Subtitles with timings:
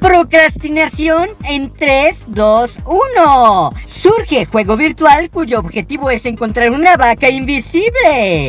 [0.00, 3.72] Procrastinación en 3, 2, 1.
[3.84, 8.48] Surge juego virtual cuyo objetivo es encontrar una vaca invisible.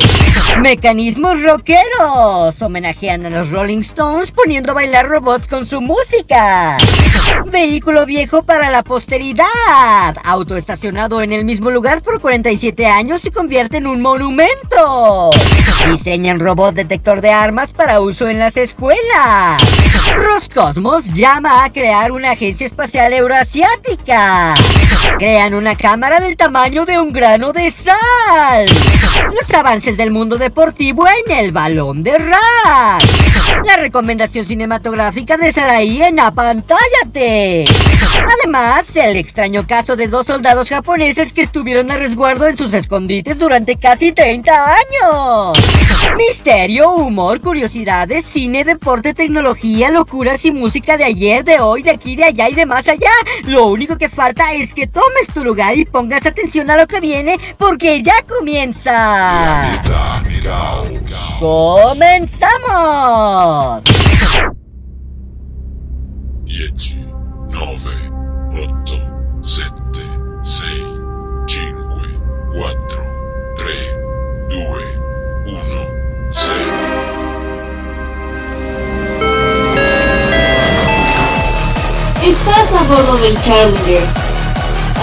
[0.60, 2.62] Mecanismos rockeros.
[2.62, 6.78] Homenajean a los Rolling Stones poniendo a bailar robots con su música.
[7.48, 10.16] Vehículo viejo para la posteridad.
[10.24, 15.32] Auto estacionado en el mismo lugar por 47 años se convierte en un monumento.
[15.90, 19.62] Diseñan robot detector de armas para uso en las escuelas.
[20.16, 24.54] Roscosmos llama a crear una agencia espacial euroasiática.
[25.18, 28.66] Crean una cámara del tamaño de un grano de sal.
[29.40, 33.02] Los avances del mundo deportivo en el balón de rap.
[33.66, 37.66] La recomendación cinematográfica de Saraí en Apantállate.
[38.40, 43.38] Además, el extraño caso de dos soldados japoneses que estuvieron a resguardo en sus escondites
[43.38, 45.58] durante casi 30 años.
[46.18, 52.16] Misterio, humor, curiosidades, cine, deporte, tecnología, locuras y música de ayer, de hoy, de aquí,
[52.16, 53.12] de allá y de más allá.
[53.46, 57.00] Lo único que falta es que tomes tu lugar y pongas atención a lo que
[57.00, 59.62] viene porque ya comienza.
[61.40, 62.52] ¡Comenzamos!
[66.46, 66.74] 10,
[67.50, 67.80] 9,
[68.52, 68.96] 8,
[69.42, 69.72] 7,
[70.44, 70.64] 6,
[71.48, 72.02] 5,
[72.54, 73.04] 4,
[73.58, 73.76] 3,
[74.50, 74.60] 2,
[75.46, 75.58] 1,
[76.32, 77.02] 0.
[82.24, 84.31] Estás a bordo del Challenger.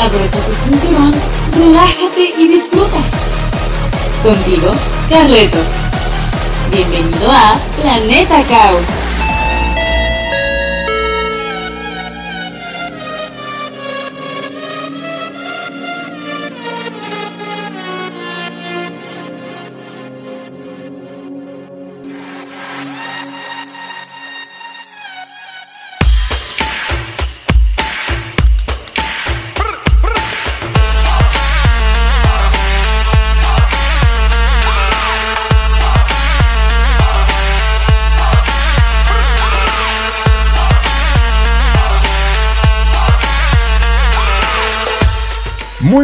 [0.04, 1.12] Abrocha tu cinturón,
[1.56, 2.98] relájate y disfruta.
[4.22, 4.70] Contigo,
[5.10, 5.58] Carleto.
[6.70, 9.07] Bienvenido a Planeta Caos.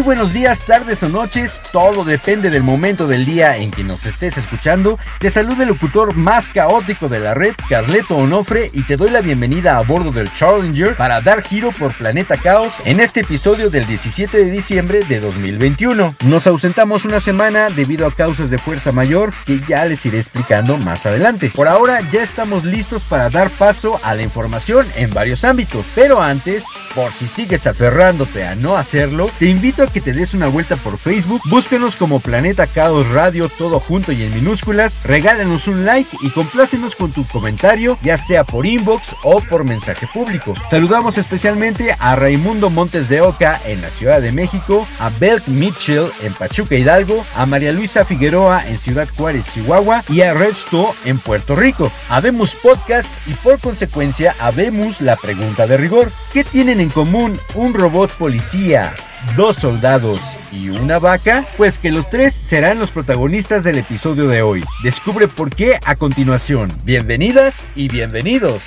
[0.05, 4.37] Buenos días, tardes o noches, todo depende del momento del día en que nos estés
[4.37, 4.99] escuchando.
[5.19, 9.23] Te saluda el locutor más caótico de la red, Carleto Onofre, y te doy la
[9.23, 13.87] bienvenida a bordo del Challenger para dar giro por Planeta Caos en este episodio del
[13.87, 16.17] 17 de diciembre de 2021.
[16.27, 20.77] Nos ausentamos una semana debido a causas de fuerza mayor que ya les iré explicando
[20.77, 21.51] más adelante.
[21.55, 26.21] Por ahora ya estamos listos para dar paso a la información en varios ámbitos, pero
[26.21, 26.63] antes,
[26.95, 30.75] por si sigues aferrándote a no hacerlo, te invito a que te des una vuelta
[30.75, 36.17] por Facebook, búsquenos como Planeta Caos Radio todo junto y en minúsculas, regálanos un like
[36.21, 40.55] y complácenos con tu comentario, ya sea por inbox o por mensaje público.
[40.69, 46.11] Saludamos especialmente a Raimundo Montes de Oca en la Ciudad de México, a Belt Mitchell
[46.25, 51.19] en Pachuca Hidalgo, a María Luisa Figueroa en Ciudad Juárez, Chihuahua y a Resto en
[51.19, 51.93] Puerto Rico.
[52.09, 56.11] Habemos Podcast y por consecuencia habemos la pregunta de rigor.
[56.33, 58.93] ¿Qué tienen en común un robot policía?
[59.37, 60.21] Dos soldados
[60.53, 61.45] y una vaca?
[61.57, 64.65] Pues que los tres serán los protagonistas del episodio de hoy.
[64.83, 66.73] Descubre por qué a continuación.
[66.85, 68.63] Bienvenidas y bienvenidos.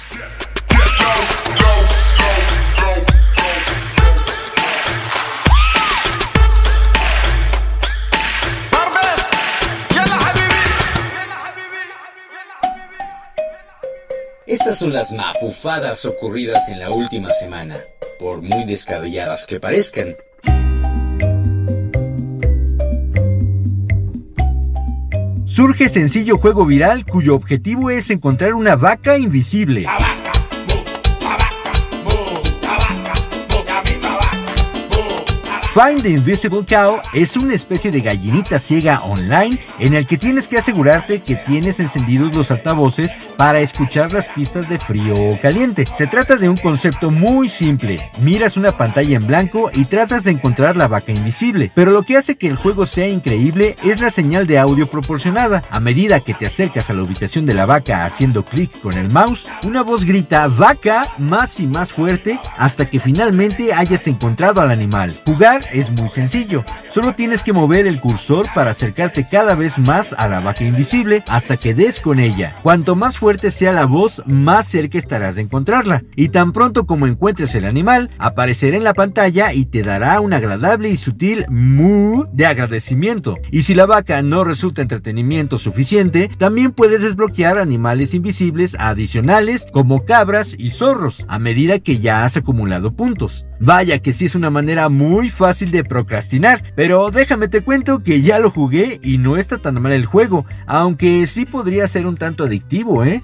[14.46, 17.78] Estas son las mafufadas ocurridas en la última semana,
[18.17, 20.16] por muy descabelladas que parezcan.
[25.58, 29.88] Surge sencillo juego viral cuyo objetivo es encontrar una vaca invisible.
[35.78, 40.47] Find the Invisible Cow es una especie de gallinita ciega online en el que tienes
[40.47, 45.85] que asegurarte que tienes encendidos los altavoces para escuchar las pistas de frío o caliente.
[45.96, 48.00] Se trata de un concepto muy simple.
[48.22, 52.18] Miras una pantalla en blanco y tratas de encontrar la vaca invisible, pero lo que
[52.18, 55.62] hace que el juego sea increíble es la señal de audio proporcionada.
[55.70, 59.12] A medida que te acercas a la ubicación de la vaca haciendo clic con el
[59.12, 64.72] mouse, una voz grita vaca más y más fuerte hasta que finalmente hayas encontrado al
[64.72, 65.16] animal.
[65.23, 70.14] Jugar es muy sencillo, solo tienes que mover el cursor para acercarte cada vez más
[70.17, 72.55] a la vaca invisible hasta que des con ella.
[72.64, 76.03] Cuanto más fuerte sea la voz, más cerca estarás de encontrarla.
[76.16, 80.34] Y tan pronto como encuentres el animal, aparecerá en la pantalla y te dará un
[80.34, 83.37] agradable y sutil mu de agradecimiento.
[83.52, 90.05] Y si la vaca no resulta entretenimiento suficiente, también puedes desbloquear animales invisibles adicionales como
[90.05, 93.46] cabras y zorros a medida que ya has acumulado puntos.
[93.59, 98.22] Vaya que sí es una manera muy fácil de procrastinar, pero déjame te cuento que
[98.22, 102.18] ya lo jugué y no está tan mal el juego, aunque sí podría ser un
[102.18, 103.24] tanto adictivo, ¿eh?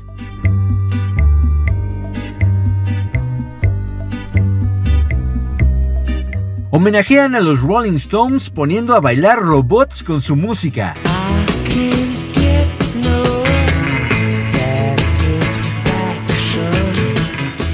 [6.72, 10.96] Homenajean a los Rolling Stones poniendo a bailar robots con su música.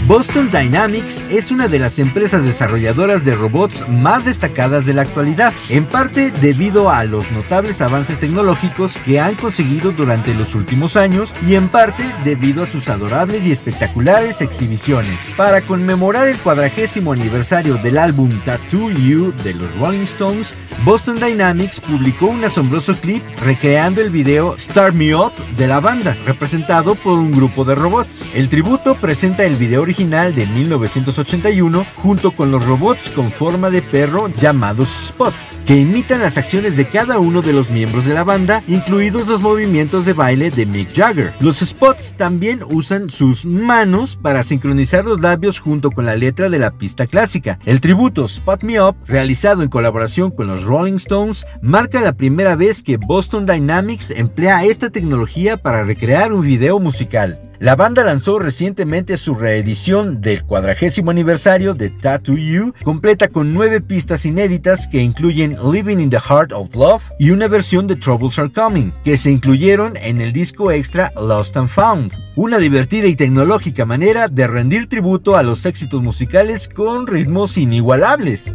[0.09, 5.53] Boston Dynamics es una de las empresas desarrolladoras de robots más destacadas de la actualidad,
[5.69, 11.35] en parte debido a los notables avances tecnológicos que han conseguido durante los últimos años
[11.47, 15.19] y en parte debido a sus adorables y espectaculares exhibiciones.
[15.37, 21.79] Para conmemorar el cuadragésimo aniversario del álbum Tattoo You de los Rolling Stones, Boston Dynamics
[21.81, 27.19] publicó un asombroso clip recreando el video Start Me Up de la banda, representado por
[27.19, 28.25] un grupo de robots.
[28.33, 33.81] El tributo presenta el video original de 1981 junto con los robots con forma de
[33.81, 35.33] perro llamados Spot,
[35.65, 39.41] que imitan las acciones de cada uno de los miembros de la banda, incluidos los
[39.41, 41.33] movimientos de baile de Mick Jagger.
[41.41, 46.59] Los Spots también usan sus manos para sincronizar los labios junto con la letra de
[46.59, 47.59] la pista clásica.
[47.65, 52.55] El tributo Spot Me Up, realizado en colaboración con los Rolling Stones, marca la primera
[52.55, 57.48] vez que Boston Dynamics emplea esta tecnología para recrear un video musical.
[57.59, 63.81] La banda lanzó recientemente su reedición del cuadragésimo aniversario de Tattoo You, completa con nueve
[63.81, 68.39] pistas inéditas que incluyen Living in the Heart of Love y una versión de Troubles
[68.39, 72.13] Are Coming, que se incluyeron en el disco extra Lost and Found.
[72.37, 78.53] Una divertida y tecnológica manera de rendir tributo a los éxitos musicales con ritmos inigualables.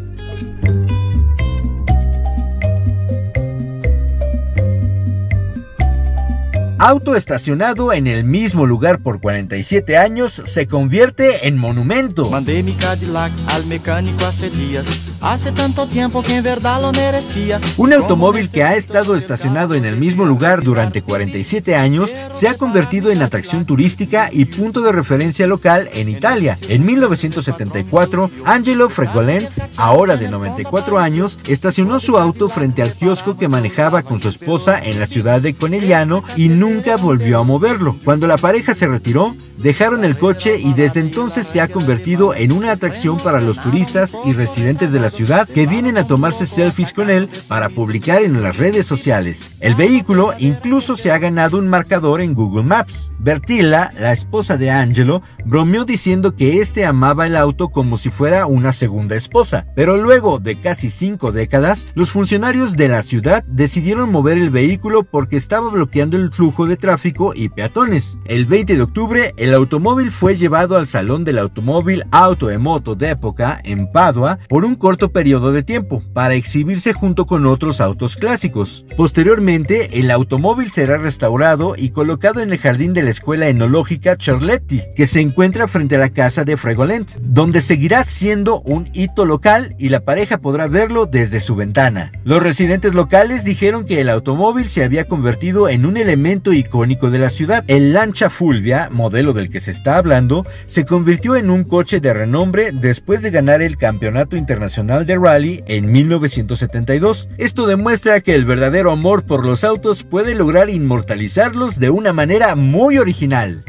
[6.87, 12.29] Auto estacionado en el mismo lugar por 47 años se convierte en monumento.
[12.29, 15.14] Mandé mi Cadillac al mecánico hace días.
[15.25, 17.59] Hace tanto tiempo que en verdad lo merecía.
[17.79, 22.59] Un automóvil que ha estado estacionado en el mismo lugar durante 47 años se ha
[22.59, 26.59] convertido en atracción turística y punto de referencia local en Italia.
[26.69, 33.49] En 1974, Angelo Fregolent, ahora de 94 años, estacionó su auto frente al kiosco que
[33.49, 37.97] manejaba con su esposa en la ciudad de Conegliano y nunca volvió a moverlo.
[38.05, 42.53] Cuando la pareja se retiró, dejaron el coche y desde entonces se ha convertido en
[42.53, 46.93] una atracción para los turistas y residentes de la ciudad que vienen a tomarse selfies
[46.93, 49.55] con él para publicar en las redes sociales.
[49.61, 53.13] El vehículo incluso se ha ganado un marcador en Google Maps.
[53.21, 58.47] Bertilla, la esposa de Angelo, bromeó diciendo que este amaba el auto como si fuera
[58.47, 64.11] una segunda esposa, pero luego de casi cinco décadas, los funcionarios de la ciudad decidieron
[64.11, 68.19] mover el vehículo porque estaba bloqueando el flujo de tráfico y peatones.
[68.25, 72.97] El 20 de octubre, el automóvil fue llevado al Salón del Automóvil Auto e Moto
[72.97, 77.81] de época en Padua por un corto periodo de tiempo, para exhibirse junto con otros
[77.81, 78.85] autos clásicos.
[78.97, 84.83] Posteriormente, el automóvil será restaurado y colocado en el jardín de la Escuela Enológica Charletti,
[84.95, 89.75] que se encuentra frente a la casa de Fregolent, donde seguirá siendo un hito local
[89.79, 92.13] y la pareja podrá verlo desde su ventana.
[92.25, 97.19] Los residentes locales dijeron que el automóvil se había convertido en un elemento icónico de
[97.19, 97.65] la ciudad.
[97.67, 102.13] El Lancia Fulvia, modelo del que se está hablando, se convirtió en un coche de
[102.13, 107.29] renombre después de ganar el Campeonato Internacional de Rally en 1972.
[107.39, 112.55] Esto demuestra que el verdadero amor por los autos puede lograr inmortalizarlos de una manera
[112.55, 113.65] muy original.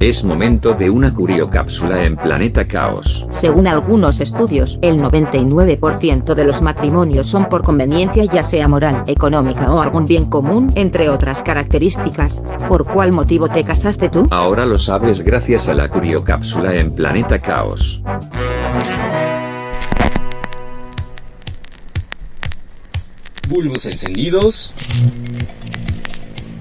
[0.00, 3.26] Es momento de una curiocápsula en Planeta Caos.
[3.28, 9.70] Según algunos estudios, el 99% de los matrimonios son por conveniencia ya sea moral, económica
[9.70, 12.40] o algún bien común, entre otras características.
[12.66, 14.24] ¿Por cuál motivo te casaste tú?
[14.30, 18.02] Ahora lo sabes gracias a la curiocápsula en Planeta Caos.
[23.50, 24.72] Bulbos encendidos.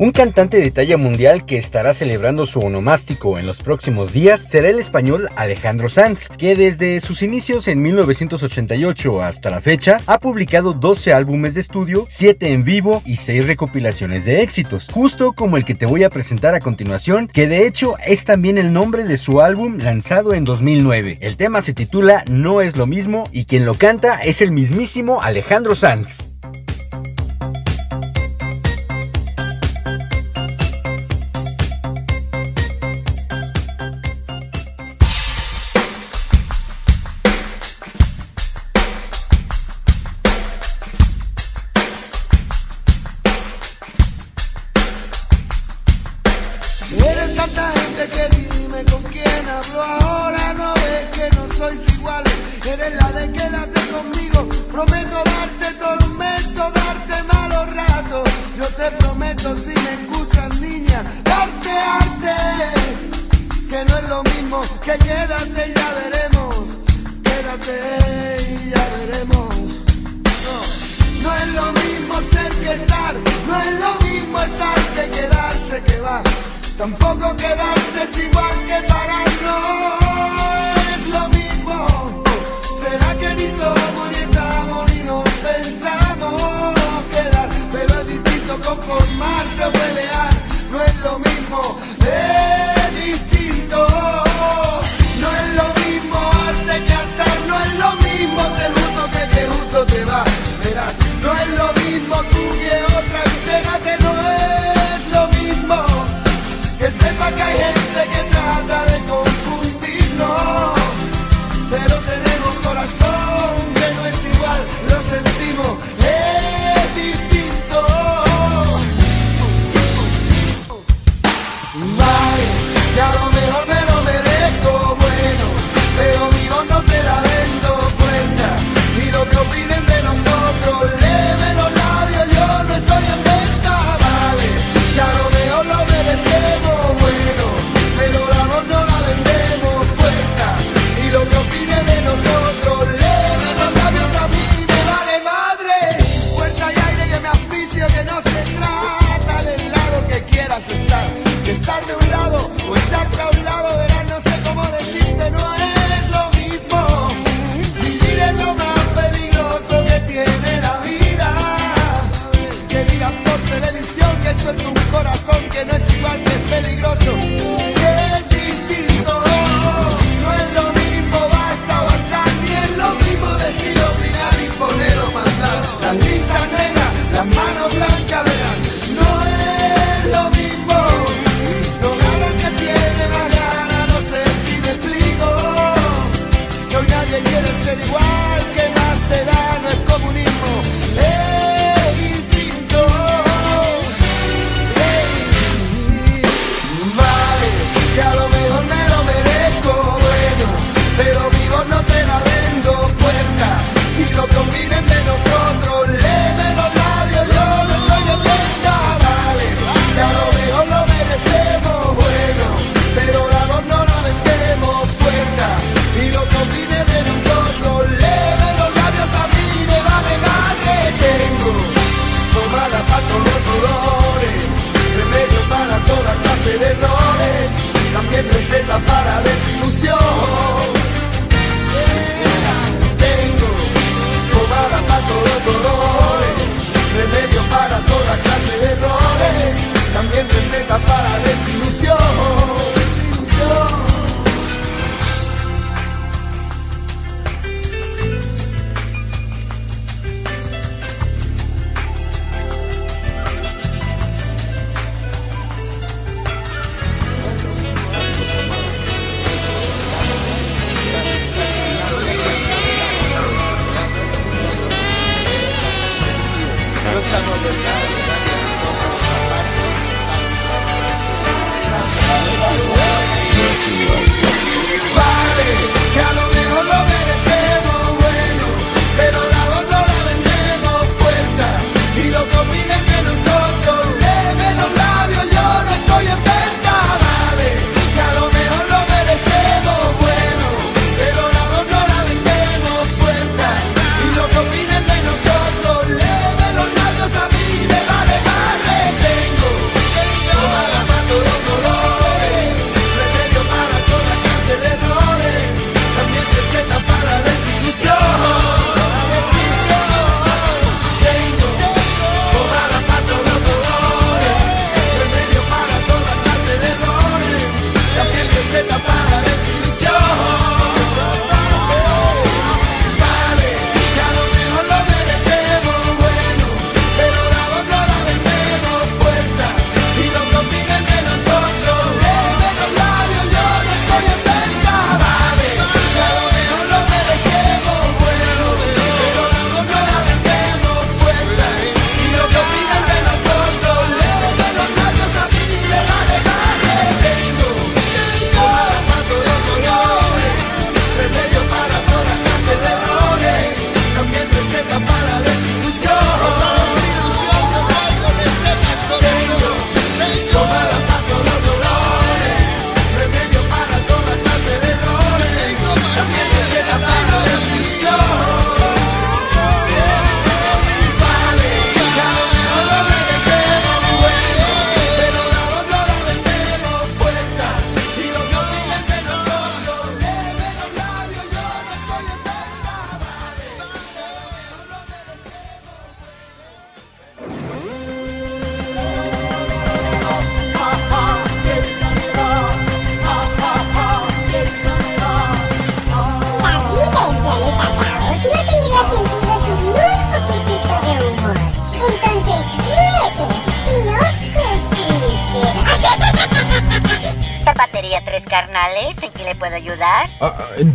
[0.00, 4.70] Un cantante de talla mundial que estará celebrando su onomástico en los próximos días será
[4.70, 10.72] el español Alejandro Sanz, que desde sus inicios en 1988 hasta la fecha ha publicado
[10.72, 15.66] 12 álbumes de estudio, 7 en vivo y 6 recopilaciones de éxitos, justo como el
[15.66, 19.18] que te voy a presentar a continuación, que de hecho es también el nombre de
[19.18, 21.18] su álbum lanzado en 2009.
[21.20, 25.20] El tema se titula No es lo mismo y quien lo canta es el mismísimo
[25.20, 26.29] Alejandro Sanz.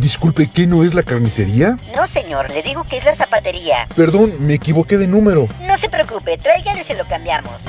[0.06, 1.76] Disculpe, ¿qué no es la carnicería?
[1.96, 3.88] No, señor, le digo que es la zapatería.
[3.96, 5.48] Perdón, me equivoqué de número.
[5.66, 7.64] No se preocupe, tráigalo y se lo cambiamos.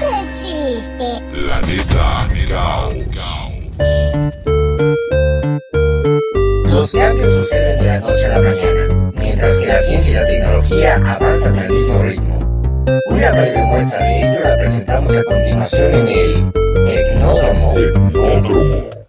[0.00, 0.08] ¡Qué
[0.40, 1.22] chiste!
[1.32, 2.92] Planeta Cao.
[6.64, 10.26] Los cambios suceden de la noche a la mañana, mientras que la ciencia y la
[10.26, 12.84] tecnología avanzan al mismo ritmo.
[13.08, 16.52] Una breve muestra de ello la presentamos a continuación en el
[17.22, 19.01] なんだろうな。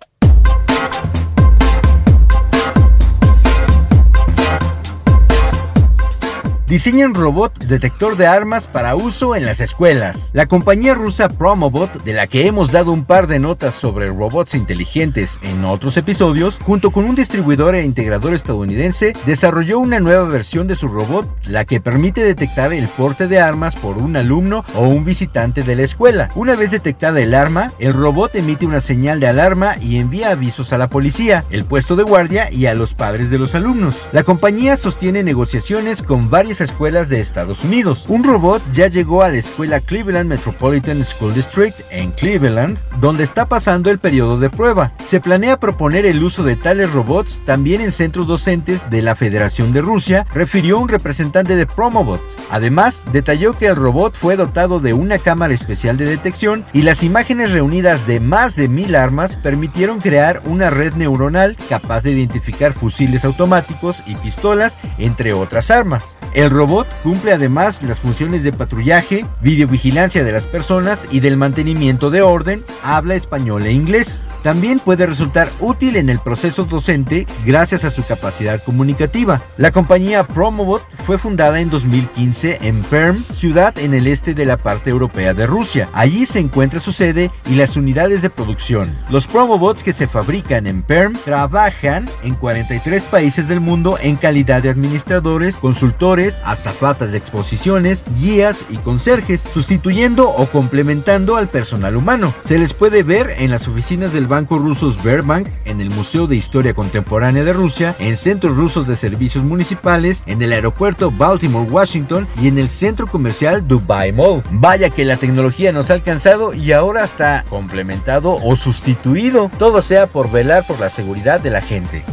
[6.74, 10.32] Diseñan robot detector de armas para uso en las escuelas.
[10.34, 14.56] La compañía rusa Promobot, de la que hemos dado un par de notas sobre robots
[14.56, 20.66] inteligentes en otros episodios, junto con un distribuidor e integrador estadounidense, desarrolló una nueva versión
[20.66, 24.88] de su robot, la que permite detectar el porte de armas por un alumno o
[24.88, 26.30] un visitante de la escuela.
[26.34, 30.74] Una vez detectada el arma, el robot emite una señal de alarma y envía avisos
[30.74, 34.08] a la policía, el puesto de guardia y a los padres de los alumnos.
[34.12, 38.06] La compañía sostiene negociaciones con varias escuelas de Estados Unidos.
[38.08, 43.48] Un robot ya llegó a la escuela Cleveland Metropolitan School District en Cleveland, donde está
[43.48, 44.94] pasando el periodo de prueba.
[45.04, 49.74] Se planea proponer el uso de tales robots también en centros docentes de la Federación
[49.74, 52.22] de Rusia, refirió un representante de Promobot.
[52.50, 57.04] Además, detalló que el robot fue dotado de una cámara especial de detección y las
[57.04, 62.74] imágenes reunidas de más de mil armas permitieron crear una red neuronal capaz de identificar
[62.74, 66.16] fusiles automáticos y pistolas, entre otras armas.
[66.34, 72.10] El robot cumple además las funciones de patrullaje, videovigilancia de las personas y del mantenimiento
[72.10, 74.24] de orden, habla español e inglés.
[74.44, 79.42] También puede resultar útil en el proceso docente gracias a su capacidad comunicativa.
[79.58, 84.58] La compañía Promobot fue fundada en 2015 en Perm, ciudad en el este de la
[84.58, 85.88] parte europea de Rusia.
[85.94, 88.94] Allí se encuentra su sede y las unidades de producción.
[89.10, 94.62] Los Promobots que se fabrican en Perm trabajan en 43 países del mundo en calidad
[94.62, 102.34] de administradores, consultores, azafatas de exposiciones, guías y conserjes, sustituyendo o complementando al personal humano.
[102.46, 106.36] Se les puede ver en las oficinas del banco ruso Sberbank, en el Museo de
[106.36, 112.28] Historia Contemporánea de Rusia, en centros rusos de servicios municipales, en el aeropuerto Baltimore, Washington
[112.42, 114.44] y en el centro comercial Dubai Mall.
[114.52, 119.50] Vaya que la tecnología nos ha alcanzado y ahora está complementado o sustituido.
[119.58, 122.04] Todo sea por velar por la seguridad de la gente.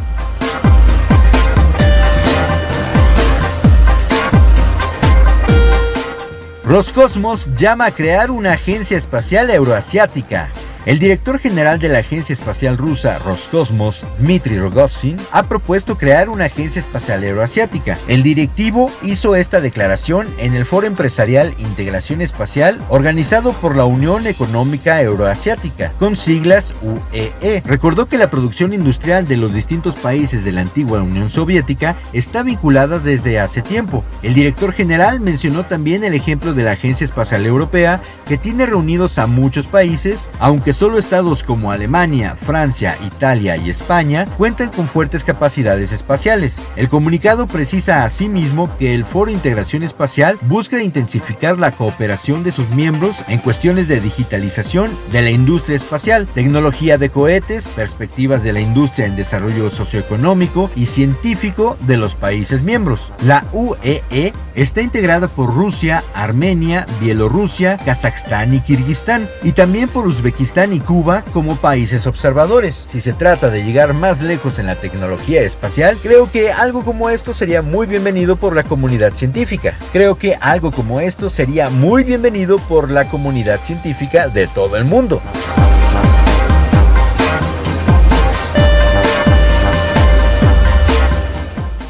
[6.71, 10.53] Roscosmos llama a crear una agencia espacial euroasiática.
[10.87, 16.47] El director general de la Agencia Espacial Rusa Roscosmos, Dmitry Rogozin, ha propuesto crear una
[16.47, 17.99] agencia espacial euroasiática.
[18.09, 24.27] El directivo hizo esta declaración en el Foro Empresarial Integración Espacial organizado por la Unión
[24.27, 27.63] Económica Euroasiática, con siglas UEE.
[27.67, 32.43] Recordó que la producción industrial de los distintos países de la antigua Unión Soviética está
[32.43, 34.03] vinculada desde hace tiempo.
[34.23, 39.19] El director general mencionó también el ejemplo de la Agencia Espacial Europea, que tiene reunidos
[39.19, 45.25] a muchos países, aunque solo estados como Alemania, Francia, Italia y España cuentan con fuertes
[45.25, 46.63] capacidades espaciales.
[46.77, 52.69] El comunicado precisa asimismo que el Foro Integración Espacial busca intensificar la cooperación de sus
[52.71, 58.61] miembros en cuestiones de digitalización de la industria espacial, tecnología de cohetes, perspectivas de la
[58.61, 63.13] industria en desarrollo socioeconómico y científico de los países miembros.
[63.25, 70.60] La UEE está integrada por Rusia, Armenia, Bielorrusia, Kazajstán y Kirguistán, y también por Uzbekistán
[70.69, 72.75] y Cuba como países observadores.
[72.75, 77.09] Si se trata de llegar más lejos en la tecnología espacial, creo que algo como
[77.09, 79.79] esto sería muy bienvenido por la comunidad científica.
[79.91, 84.85] Creo que algo como esto sería muy bienvenido por la comunidad científica de todo el
[84.85, 85.23] mundo.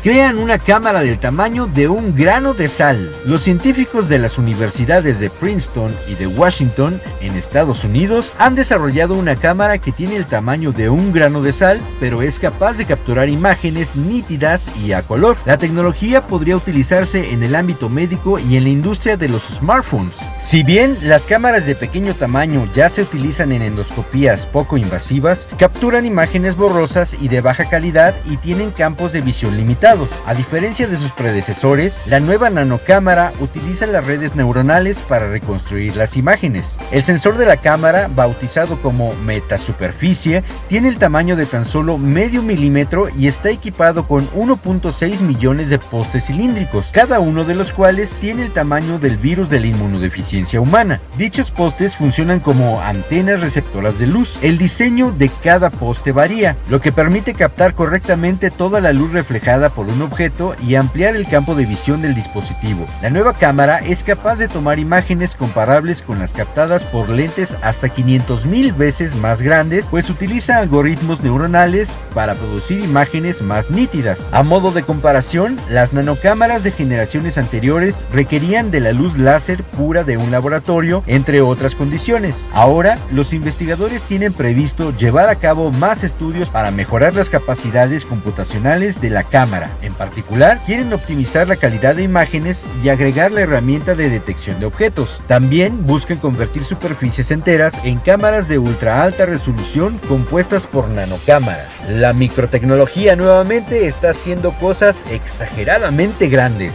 [0.03, 3.13] Crean una cámara del tamaño de un grano de sal.
[3.27, 9.15] Los científicos de las universidades de Princeton y de Washington en Estados Unidos han desarrollado
[9.15, 12.87] una cámara que tiene el tamaño de un grano de sal, pero es capaz de
[12.87, 15.37] capturar imágenes nítidas y a color.
[15.45, 20.17] La tecnología podría utilizarse en el ámbito médico y en la industria de los smartphones.
[20.41, 26.07] Si bien las cámaras de pequeño tamaño ya se utilizan en endoscopías poco invasivas, capturan
[26.07, 29.90] imágenes borrosas y de baja calidad y tienen campos de visión limitados
[30.25, 36.17] A diferencia de sus predecesores, la nueva nanocámara utiliza las redes neuronales para reconstruir las
[36.17, 36.79] imágenes.
[36.93, 42.41] El sensor de la cámara, bautizado como metasuperficie, tiene el tamaño de tan solo medio
[42.41, 48.13] milímetro y está equipado con 1.6 millones de postes cilíndricos, cada uno de los cuales
[48.21, 51.01] tiene el tamaño del virus de la inmunodeficiencia humana.
[51.19, 54.39] Dichos postes funcionan como antenas receptoras de luz.
[54.41, 59.71] El diseño de cada poste varía, lo que permite captar correctamente toda la luz reflejada
[59.71, 62.87] por un objeto y ampliar el campo de visión del dispositivo.
[63.03, 67.89] La nueva cámara es capaz de tomar imágenes comparables con las captadas por lentes hasta
[67.89, 74.29] 500 mil veces más grandes, pues utiliza algoritmos neuronales para producir imágenes más nítidas.
[74.33, 80.05] A modo de comparación, las nanocámaras de generaciones anteriores requerían de la luz láser pura
[80.05, 82.47] de un laboratorio, entre otras condiciones.
[82.53, 89.01] Ahora, los investigadores tienen previsto llevar a cabo más estudios para mejorar las capacidades computacionales
[89.01, 89.70] de la cámara.
[89.83, 94.67] En particular, quieren optimizar la calidad de imágenes y agregar la herramienta de detección de
[94.67, 95.21] objetos.
[95.27, 101.69] También buscan convertir superficies enteras en cámaras de ultra alta resolución compuestas por nanocámaras.
[101.89, 106.75] La microtecnología nuevamente está haciendo cosas exageradamente grandes.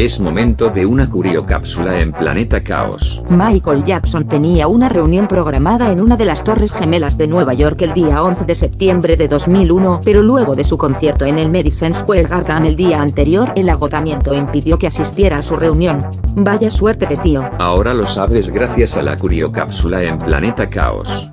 [0.00, 3.22] Es momento de una curiocápsula en Planeta Caos.
[3.28, 7.82] Michael Jackson tenía una reunión programada en una de las Torres Gemelas de Nueva York
[7.82, 11.94] el día 11 de septiembre de 2001, pero luego de su concierto en el Madison
[11.94, 15.98] Square Garden el día anterior, el agotamiento impidió que asistiera a su reunión.
[16.34, 17.50] Vaya suerte de tío.
[17.58, 21.28] Ahora lo sabes gracias a la curiocápsula en Planeta Caos.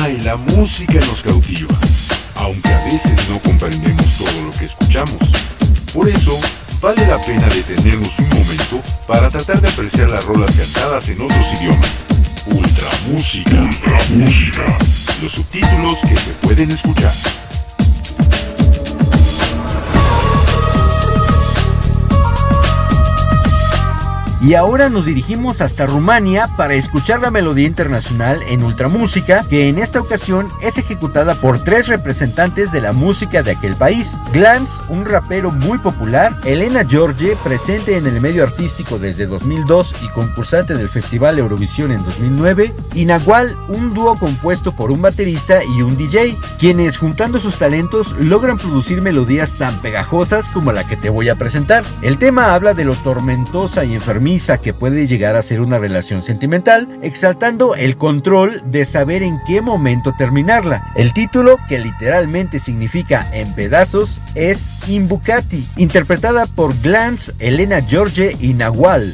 [0.00, 1.74] Ay, la música nos cautiva,
[2.50, 5.18] aunque a veces no comprendemos todo lo que escuchamos.
[5.94, 6.36] Por eso,
[6.80, 11.46] vale la pena detenernos un momento para tratar de apreciar las rolas cantadas en otros
[11.54, 11.90] idiomas.
[12.46, 13.62] Ultra música.
[13.62, 14.78] Ultra música.
[15.22, 17.12] Los subtítulos que se pueden escuchar.
[24.42, 29.76] Y ahora nos dirigimos hasta Rumania para escuchar la melodía internacional en ultramúsica, que en
[29.76, 34.16] esta ocasión es ejecutada por tres representantes de la música de aquel país.
[34.32, 40.08] Glance, un rapero muy popular, Elena George, presente en el medio artístico desde 2002 y
[40.08, 45.82] concursante del Festival Eurovisión en 2009, y Nahual, un dúo compuesto por un baterista y
[45.82, 51.10] un DJ, quienes juntando sus talentos logran producir melodías tan pegajosas como la que te
[51.10, 51.84] voy a presentar.
[52.00, 54.29] El tema habla de lo tormentosa y enfermiza
[54.62, 59.60] que puede llegar a ser una relación sentimental, exaltando el control de saber en qué
[59.60, 60.92] momento terminarla.
[60.94, 68.54] El título, que literalmente significa en pedazos, es Imbucati, interpretada por Glance, Elena George y
[68.54, 69.12] Nahual.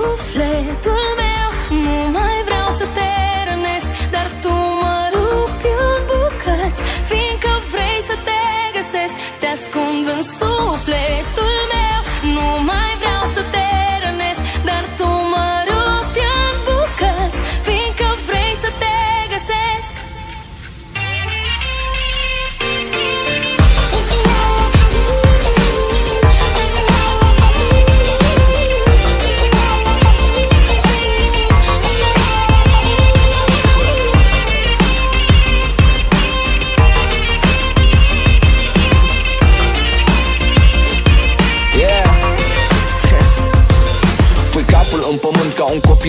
[0.00, 1.48] Sufletul meu.
[1.84, 3.10] Nu mai vreau să te
[3.48, 8.40] rănesc Dar tu mă rupi în bucăți Fiindcă vrei să te
[8.76, 9.14] găsesc.
[9.40, 11.59] Te ascund în sufletul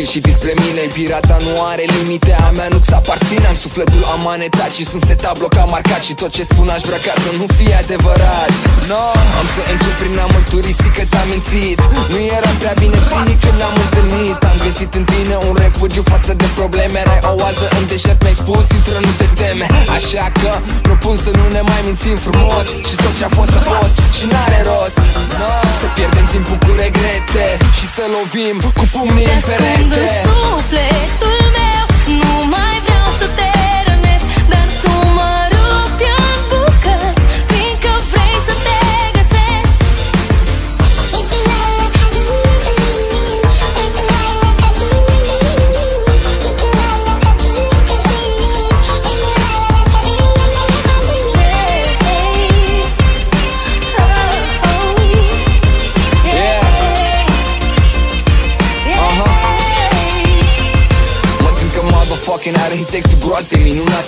[0.02, 0.82] copil și vii spre mine.
[0.98, 3.46] Pirata nu are limite, a mea nu-ți aparține.
[3.54, 6.02] Am sufletul amanetat și sunt setat blocat marcat.
[6.08, 8.54] Și tot ce spun aș vrea ca să nu fie adevărat.
[8.92, 9.04] No,
[9.40, 11.80] am să încep prin a mărturisi că te-am mințit.
[12.12, 14.38] Nu eram prea bine psihic când ne-am întâlnit.
[14.52, 16.98] Am găsit în tine un refugiu față de probleme.
[17.04, 19.66] Erai o oază în deșert, mi-ai spus, intră, nu te teme.
[19.98, 20.52] Așa că
[20.88, 22.66] propun să nu ne mai mințim frumos.
[22.90, 25.00] Și tot ce a fost a fost și n-are rost.
[25.42, 25.52] No.
[25.82, 27.46] Să pierdem timpul cu regrete
[27.78, 31.41] Și să lovim cu pumnii Te în ascund în perete de souffler.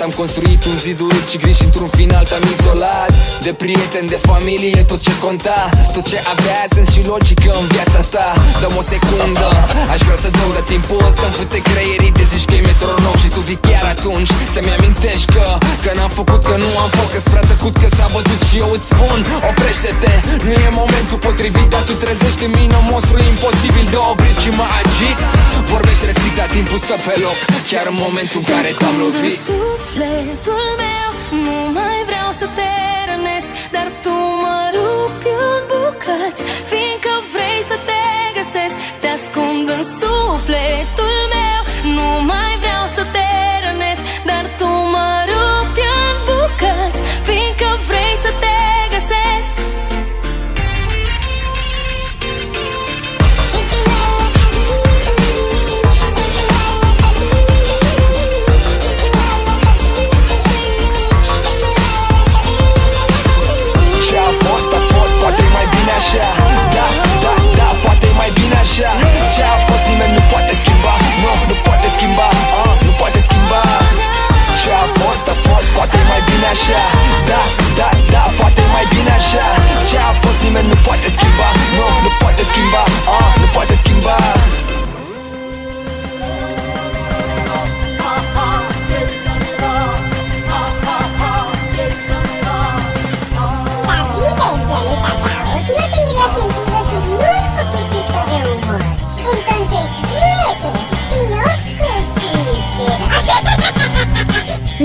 [0.08, 3.12] Am construit un zid urât și gri și într-un final te-am izolat.
[3.46, 5.60] De prieteni, de familie, tot ce conta
[5.96, 8.28] Tot ce avea sens și logică în viața ta.
[8.62, 9.48] Dăm o secundă,
[9.94, 13.16] aș vrea să dau de timpul ăsta Îmi fute creierii, te zici că e metronom
[13.24, 14.32] Și tu vii chiar atunci.
[14.54, 15.46] Să-mi amintești că
[15.84, 18.70] Că n-am făcut, că nu am fost, că-s prea tăcut, că s-a bătut Și eu
[18.78, 20.14] îți spun, oprește-te.
[20.46, 24.50] Nu e momentul potrivit, dar tu trezești în mine Un monstru imposibil de oprit și
[24.60, 25.18] mă agit.
[25.72, 27.38] Vorbești restit, dar timpul stă pe loc
[27.70, 29.42] Chiar în momentul în care te-am lovit
[29.94, 31.10] sufletul meu.
[31.46, 32.72] Nu mai vreau să te
[33.10, 36.42] rănesc Dar tu mă rupi în bucăți.
[36.72, 38.04] Fiindcă vrei să te
[38.38, 41.62] găsesc Te ascund în sufletul meu.
[41.96, 42.53] Nu mai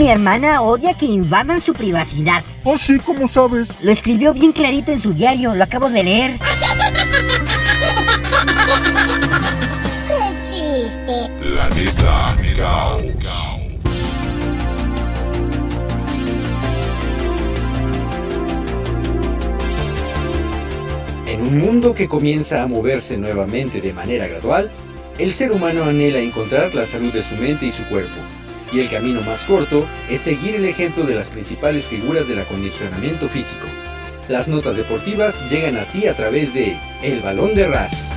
[0.09, 2.43] Mi hermana odia que invadan su privacidad.
[2.65, 2.99] ¿Oh, sí?
[2.99, 3.69] ¿Cómo sabes?
[3.83, 6.39] Lo escribió bien clarito en su diario, lo acabo de leer.
[6.39, 6.49] ¡Qué
[10.49, 11.13] chiste!
[12.57, 13.03] Caos.
[21.27, 24.71] En un mundo que comienza a moverse nuevamente de manera gradual,
[25.19, 28.38] el ser humano anhela encontrar la salud de su mente y su cuerpo.
[28.73, 33.29] Y el camino más corto es seguir el ejemplo de las principales figuras del acondicionamiento
[33.29, 33.67] físico.
[34.29, 38.13] Las notas deportivas llegan a ti a través de El Balón de Ras.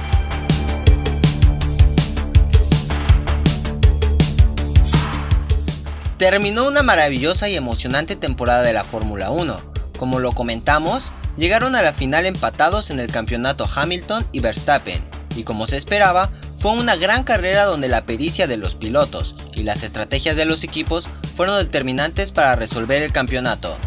[6.17, 9.59] Terminó una maravillosa y emocionante temporada de la Fórmula 1.
[9.97, 15.01] Como lo comentamos, llegaron a la final empatados en el campeonato Hamilton y Verstappen,
[15.35, 19.63] y como se esperaba, fue una gran carrera donde la pericia de los pilotos y
[19.63, 23.77] las estrategias de los equipos fueron determinantes para resolver el campeonato.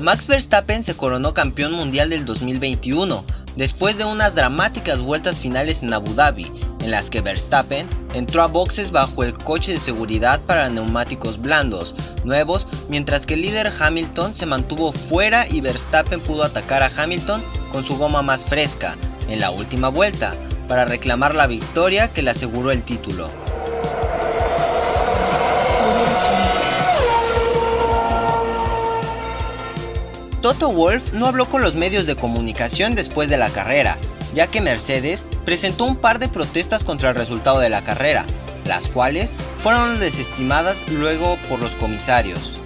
[0.00, 3.24] Max Verstappen se coronó campeón mundial del 2021,
[3.56, 6.46] después de unas dramáticas vueltas finales en Abu Dhabi,
[6.80, 11.94] en las que Verstappen entró a boxes bajo el coche de seguridad para neumáticos blandos,
[12.24, 17.42] nuevos, mientras que el líder Hamilton se mantuvo fuera y Verstappen pudo atacar a Hamilton
[17.72, 18.96] con su goma más fresca,
[19.28, 20.34] en la última vuelta,
[20.68, 23.30] para reclamar la victoria que le aseguró el título.
[30.42, 33.98] Toto Wolff no habló con los medios de comunicación después de la carrera,
[34.34, 38.24] ya que Mercedes presentó un par de protestas contra el resultado de la carrera,
[38.64, 42.56] las cuales fueron desestimadas luego por los comisarios.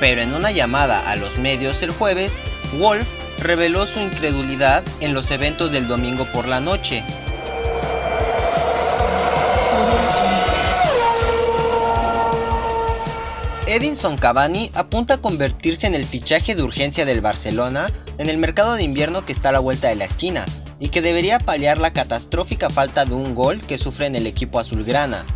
[0.00, 2.32] Pero en una llamada a los medios el jueves,
[2.78, 3.06] Wolff
[3.38, 7.04] reveló su incredulidad en los eventos del domingo por la noche.
[13.66, 18.74] Edinson Cavani apunta a convertirse en el fichaje de urgencia del Barcelona en el mercado
[18.74, 20.44] de invierno que está a la vuelta de la esquina
[20.78, 24.60] y que debería paliar la catastrófica falta de un gol que sufre en el equipo
[24.60, 25.26] azulgrana.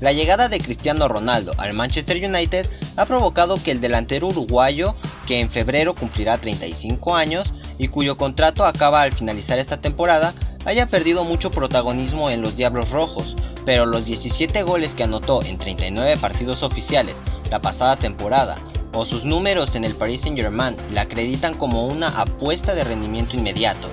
[0.00, 4.94] La llegada de Cristiano Ronaldo al Manchester United ha provocado que el delantero uruguayo,
[5.26, 10.86] que en febrero cumplirá 35 años y cuyo contrato acaba al finalizar esta temporada, haya
[10.86, 16.16] perdido mucho protagonismo en los Diablos Rojos, pero los 17 goles que anotó en 39
[16.18, 17.16] partidos oficiales
[17.50, 18.56] la pasada temporada
[18.92, 23.88] o sus números en el Paris Saint-Germain la acreditan como una apuesta de rendimiento inmediato.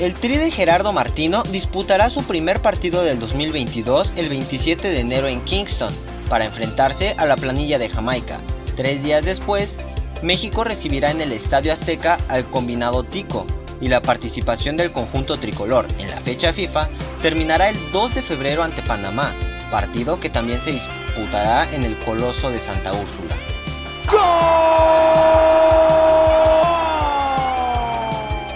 [0.00, 5.28] El Tri de Gerardo Martino disputará su primer partido del 2022 el 27 de enero
[5.28, 5.92] en Kingston
[6.28, 8.38] para enfrentarse a la planilla de Jamaica.
[8.76, 9.78] Tres días después,
[10.20, 13.46] México recibirá en el Estadio Azteca al combinado Tico
[13.80, 16.88] y la participación del conjunto tricolor en la fecha FIFA
[17.22, 19.30] terminará el 2 de febrero ante Panamá,
[19.70, 23.36] partido que también se disputará en el Coloso de Santa Úrsula.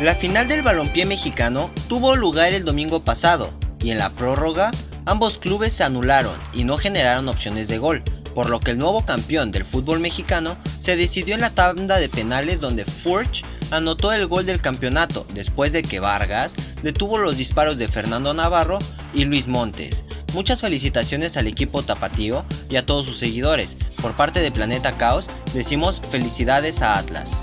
[0.01, 4.71] La final del balompié mexicano tuvo lugar el domingo pasado y en la prórroga
[5.07, 9.05] ambos clubes se anularon y no generaron opciones de gol, por lo que el nuevo
[9.05, 14.29] campeón del fútbol mexicano se decidió en la tanda de penales donde Furch anotó el
[14.29, 16.53] gol del campeonato después de que Vargas
[16.85, 18.79] detuvo los disparos de Fernando Navarro
[19.13, 20.05] y Luis Montes.
[20.33, 23.77] Muchas felicitaciones al equipo tapatío y a todos sus seguidores.
[24.01, 27.43] Por parte de Planeta Caos decimos felicidades a Atlas.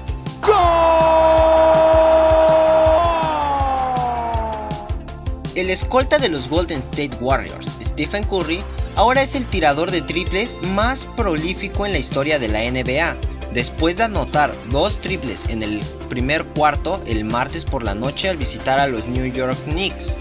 [5.55, 8.61] El escolta de los Golden State Warriors, Stephen Curry,
[8.97, 13.15] ahora es el tirador de triples más prolífico en la historia de la NBA.
[13.53, 15.79] Después de anotar dos triples en el
[16.09, 20.17] primer cuarto el martes por la noche al visitar a los New York Knicks,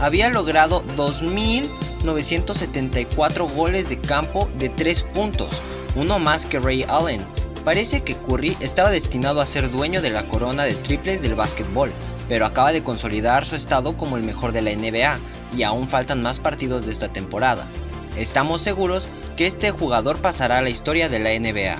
[0.00, 5.50] había logrado 2.974 goles de campo de 3 puntos,
[5.96, 7.22] uno más que Ray Allen.
[7.68, 11.92] Parece que Curry estaba destinado a ser dueño de la corona de triples del básquetbol,
[12.26, 15.18] pero acaba de consolidar su estado como el mejor de la NBA
[15.54, 17.66] y aún faltan más partidos de esta temporada.
[18.16, 21.76] Estamos seguros que este jugador pasará a la historia de la NBA.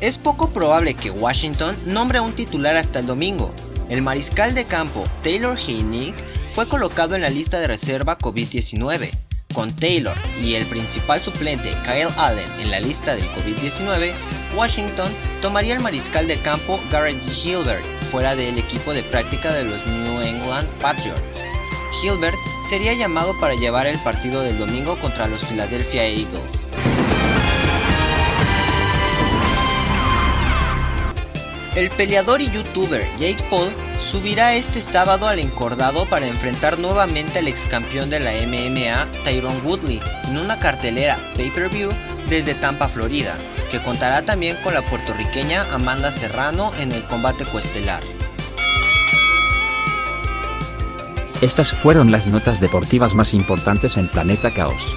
[0.00, 3.52] Es poco probable que Washington nombre a un titular hasta el domingo.
[3.90, 6.14] El mariscal de campo Taylor Heinig
[6.52, 9.29] fue colocado en la lista de reserva COVID-19.
[9.54, 14.12] Con Taylor y el principal suplente Kyle Allen en la lista del COVID-19,
[14.54, 15.08] Washington
[15.42, 20.20] tomaría el mariscal de campo Garrett Hilbert fuera del equipo de práctica de los New
[20.20, 21.20] England Patriots.
[22.02, 22.36] Hilbert
[22.68, 26.64] sería llamado para llevar el partido del domingo contra los Philadelphia Eagles.
[31.76, 33.70] El peleador y youtuber Jake Paul
[34.10, 39.64] subirá este sábado al encordado para enfrentar nuevamente al ex campeón de la MMA Tyron
[39.64, 41.90] Woodley en una cartelera pay-per-view
[42.28, 43.36] desde Tampa, Florida,
[43.70, 48.02] que contará también con la puertorriqueña Amanda Serrano en el combate coestelar.
[51.40, 54.96] Estas fueron las notas deportivas más importantes en Planeta Caos.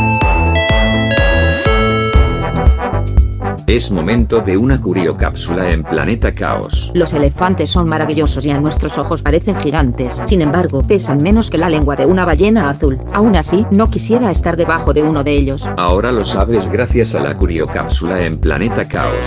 [3.71, 6.91] Es momento de una curiocápsula en Planeta Caos.
[6.93, 10.21] Los elefantes son maravillosos y a nuestros ojos parecen gigantes.
[10.25, 12.97] Sin embargo, pesan menos que la lengua de una ballena azul.
[13.13, 15.65] Aún así, no quisiera estar debajo de uno de ellos.
[15.77, 19.25] Ahora lo sabes gracias a la curiocápsula en Planeta Caos.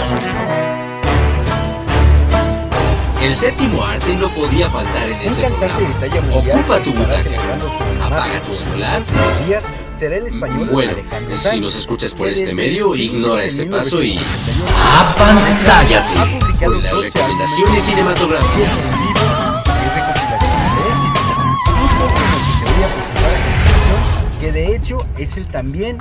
[3.23, 6.37] El séptimo arte no podía faltar en este programa.
[6.37, 7.31] Ocupa tu butaca.
[8.03, 9.03] Apaga tu celular.
[10.71, 16.83] Bueno, Alejandro si nos escuchas por este medio, ignora este paso y Ha apantállate con
[16.83, 18.99] las recomendaciones cinematográficas.
[24.41, 25.97] que de hecho es el también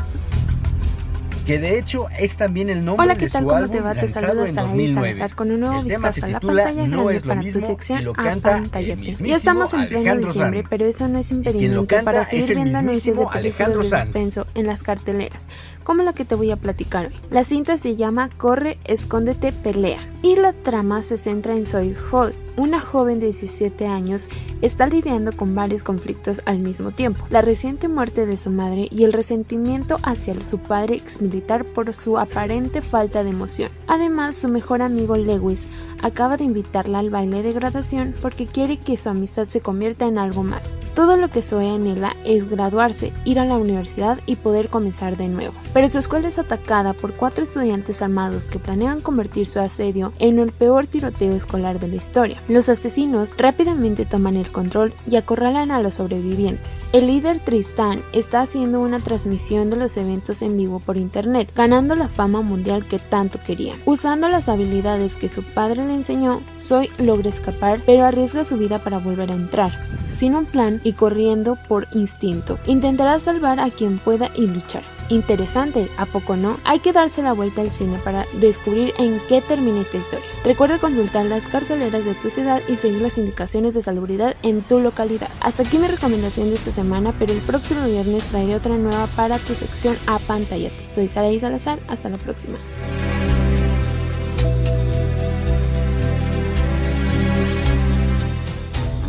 [1.45, 3.43] que de hecho es también el nombre Hola, de ¿qué tal?
[3.43, 3.93] su ¿Cómo álbum te va?
[3.95, 5.13] Te saluda Saraí 2009.
[5.13, 8.11] Salazar con un nuevo El vistazo a la pantalla No grande para tu sección lo
[8.11, 10.69] a canta mismísimo Ya estamos en pleno diciembre, Sanz.
[10.69, 14.83] pero eso no es impedimento para seguir viendo anuncios de películas de suspenso en las
[14.83, 15.47] carteleras,
[15.83, 17.13] como la que te voy a platicar hoy.
[17.29, 19.99] La cinta se llama Corre, escóndete, pelea.
[20.21, 24.29] Y la trama se centra en Zoe Hall, una joven de 17 años
[24.61, 27.25] está lidiando con varios conflictos al mismo tiempo.
[27.29, 30.95] La reciente muerte de su madre y el resentimiento hacia su padre
[31.41, 33.69] por su aparente falta de emoción.
[33.87, 35.67] Además, su mejor amigo Lewis
[36.01, 40.17] acaba de invitarla al baile de graduación porque quiere que su amistad se convierta en
[40.17, 40.77] algo más.
[40.93, 45.27] Todo lo que Zoe anhela es graduarse, ir a la universidad y poder comenzar de
[45.27, 45.53] nuevo.
[45.73, 50.39] Pero su escuela es atacada por cuatro estudiantes armados que planean convertir su asedio en
[50.39, 52.41] el peor tiroteo escolar de la historia.
[52.47, 56.83] Los asesinos rápidamente toman el control y acorralan a los sobrevivientes.
[56.91, 61.22] El líder Tristán está haciendo una transmisión de los eventos en vivo por internet,
[61.55, 63.75] ganando la fama mundial que tanto quería.
[63.85, 68.79] Usando las habilidades que su padre le enseñó, Zoe logra escapar, pero arriesga su vida
[68.79, 69.71] para volver a entrar.
[70.15, 74.92] Sin un plan y corriendo por instinto, intentará salvar a quien pueda y luchar.
[75.13, 76.57] Interesante, ¿a poco no?
[76.63, 80.25] Hay que darse la vuelta al cine para descubrir en qué termina esta historia.
[80.43, 84.79] Recuerda consultar las carteleras de tu ciudad y seguir las indicaciones de salubridad en tu
[84.79, 85.29] localidad.
[85.39, 89.37] Hasta aquí mi recomendación de esta semana, pero el próximo viernes traeré otra nueva para
[89.37, 90.89] tu sección a pantallate.
[90.89, 92.57] Soy Saraí Salazar, hasta la próxima.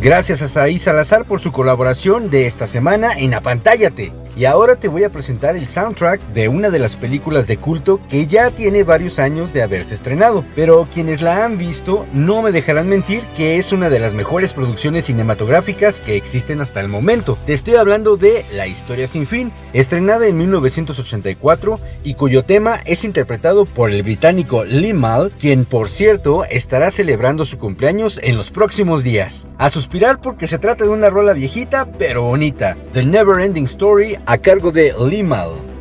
[0.01, 4.24] Gracias a Saí Salazar por su colaboración de esta semana en Apantállate.
[4.37, 8.01] Y ahora te voy a presentar el soundtrack de una de las películas de culto
[8.09, 12.51] que ya tiene varios años de haberse estrenado, pero quienes la han visto no me
[12.51, 17.37] dejarán mentir que es una de las mejores producciones cinematográficas que existen hasta el momento.
[17.45, 23.05] Te estoy hablando de La historia sin fin, estrenada en 1984 y cuyo tema es
[23.05, 28.51] interpretado por el británico Lee Mal, quien por cierto estará celebrando su cumpleaños en los
[28.51, 29.47] próximos días.
[29.57, 34.17] A suspirar porque se trata de una rola viejita pero bonita, The Never Ending Story
[34.25, 35.74] a cargo de Limal.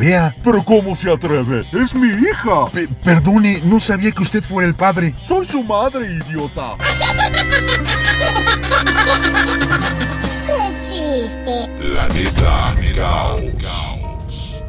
[0.00, 0.34] Fea.
[0.42, 1.64] ¿Pero cómo se atreve?
[1.72, 2.66] ¡Es mi hija!
[2.72, 5.14] Pe- perdone, no sabía que usted fuera el padre.
[5.26, 6.76] Soy su madre, idiota.
[10.46, 11.70] ¡Qué chiste!
[11.78, 14.62] Planeta Caos.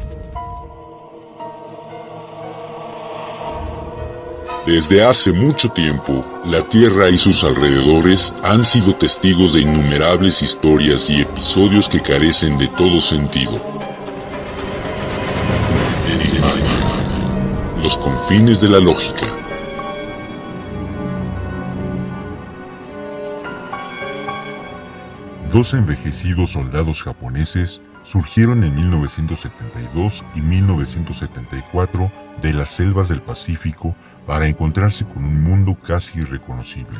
[4.66, 11.10] Desde hace mucho tiempo, la Tierra y sus alrededores han sido testigos de innumerables historias
[11.10, 13.71] y episodios que carecen de todo sentido.
[17.82, 19.26] Los confines de la lógica.
[25.52, 32.10] Dos envejecidos soldados japoneses surgieron en 1972 y 1974
[32.40, 33.94] de las selvas del Pacífico
[34.26, 36.98] para encontrarse con un mundo casi irreconocible.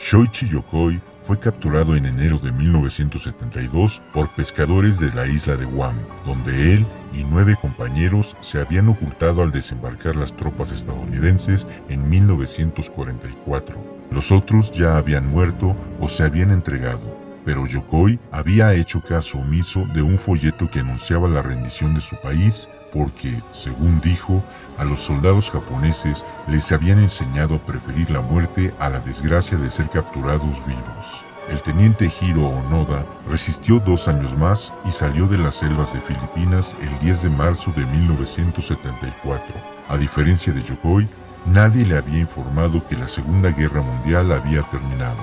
[0.00, 5.96] Shoichi Yokoi fue capturado en enero de 1972 por pescadores de la isla de Guam,
[6.26, 13.76] donde él y nueve compañeros se habían ocultado al desembarcar las tropas estadounidenses en 1944.
[14.10, 19.86] Los otros ya habían muerto o se habían entregado, pero Yokoi había hecho caso omiso
[19.94, 24.44] de un folleto que anunciaba la rendición de su país porque, según dijo,
[24.78, 29.70] a los soldados japoneses les habían enseñado a preferir la muerte a la desgracia de
[29.70, 31.24] ser capturados vivos.
[31.50, 36.74] El teniente Hiro Onoda resistió dos años más y salió de las selvas de Filipinas
[36.80, 39.54] el 10 de marzo de 1974.
[39.88, 41.06] A diferencia de Yokoi,
[41.46, 45.22] nadie le había informado que la Segunda Guerra Mundial había terminado.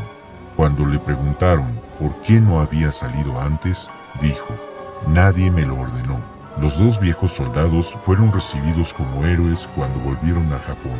[0.55, 3.89] Cuando le preguntaron por qué no había salido antes,
[4.21, 4.55] dijo,
[5.07, 6.30] nadie me lo ordenó.
[6.59, 10.99] Los dos viejos soldados fueron recibidos como héroes cuando volvieron a Japón.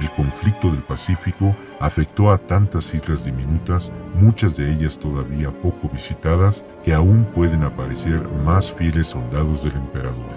[0.00, 6.64] El conflicto del Pacífico afectó a tantas islas diminutas, muchas de ellas todavía poco visitadas,
[6.84, 10.32] que aún pueden aparecer más fieles soldados del emperador.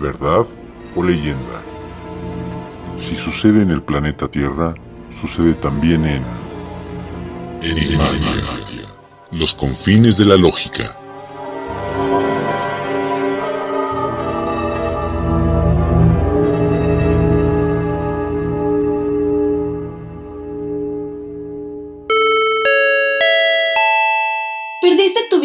[0.00, 0.46] ¿Verdad
[0.96, 1.60] o leyenda?
[2.98, 4.74] Si sucede en el planeta Tierra,
[5.12, 6.22] sucede también en...
[7.62, 8.88] Enigmatia.
[9.30, 10.96] Los confines de la lógica.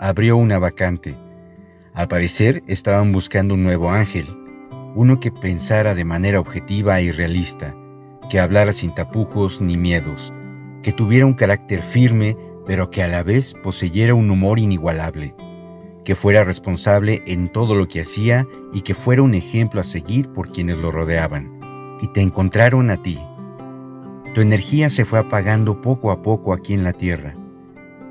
[0.00, 1.14] abrió una vacante.
[1.92, 4.26] Al parecer estaban buscando un nuevo ángel,
[4.94, 7.76] uno que pensara de manera objetiva y realista,
[8.30, 10.32] que hablara sin tapujos ni miedos,
[10.82, 12.34] que tuviera un carácter firme
[12.66, 15.34] pero que a la vez poseyera un humor inigualable,
[16.02, 20.30] que fuera responsable en todo lo que hacía y que fuera un ejemplo a seguir
[20.30, 21.60] por quienes lo rodeaban.
[22.00, 23.18] Y te encontraron a ti.
[24.34, 27.34] Tu energía se fue apagando poco a poco aquí en la Tierra.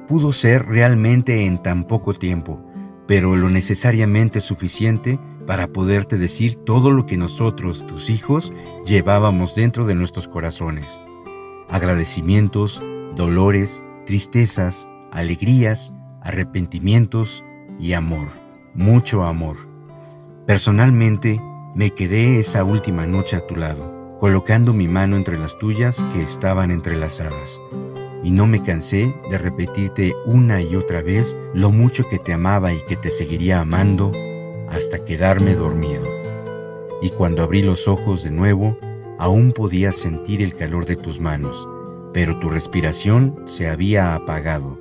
[0.09, 2.59] Pudo ser realmente en tan poco tiempo,
[3.05, 8.51] pero lo necesariamente suficiente para poderte decir todo lo que nosotros, tus hijos,
[8.87, 10.99] llevábamos dentro de nuestros corazones.
[11.69, 12.81] Agradecimientos,
[13.15, 15.93] dolores, tristezas, alegrías,
[16.23, 17.43] arrepentimientos
[17.79, 18.29] y amor,
[18.73, 19.57] mucho amor.
[20.47, 21.39] Personalmente,
[21.75, 26.23] me quedé esa última noche a tu lado, colocando mi mano entre las tuyas que
[26.23, 27.59] estaban entrelazadas
[28.23, 32.73] y no me cansé de repetirte una y otra vez lo mucho que te amaba
[32.73, 34.11] y que te seguiría amando
[34.69, 36.05] hasta quedarme dormido.
[37.01, 38.77] Y cuando abrí los ojos de nuevo,
[39.17, 41.67] aún podía sentir el calor de tus manos,
[42.13, 44.79] pero tu respiración se había apagado.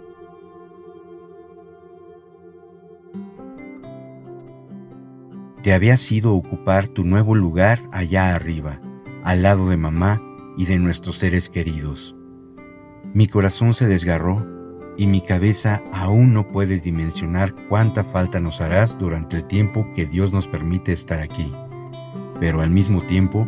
[5.62, 8.80] Te habías ido a ocupar tu nuevo lugar allá arriba,
[9.22, 10.22] al lado de mamá
[10.56, 12.17] y de nuestros seres queridos.
[13.14, 14.46] Mi corazón se desgarró
[14.98, 20.04] y mi cabeza aún no puede dimensionar cuánta falta nos harás durante el tiempo que
[20.04, 21.50] Dios nos permite estar aquí.
[22.38, 23.46] Pero al mismo tiempo,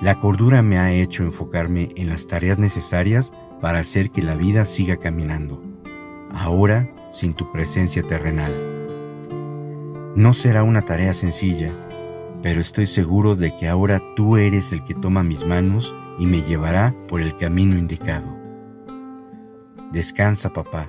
[0.00, 4.64] la cordura me ha hecho enfocarme en las tareas necesarias para hacer que la vida
[4.64, 5.62] siga caminando,
[6.32, 8.52] ahora sin tu presencia terrenal.
[10.16, 11.72] No será una tarea sencilla,
[12.42, 16.42] pero estoy seguro de que ahora tú eres el que toma mis manos y me
[16.42, 18.41] llevará por el camino indicado.
[19.92, 20.86] Descansa, papá,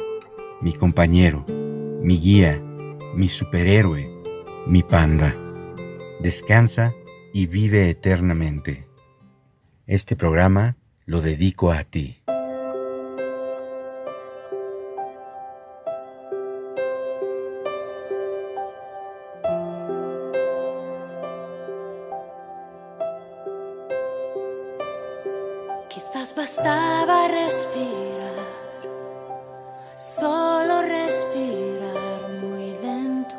[0.62, 2.58] mi compañero, mi guía,
[3.14, 4.10] mi superhéroe,
[4.66, 5.36] mi panda.
[6.22, 6.94] Descansa
[7.34, 8.88] y vive eternamente.
[9.88, 12.22] Este programa lo dedico a ti.
[25.90, 28.13] Quizás bastaba respirar,
[29.96, 33.38] solo respirar muy lento.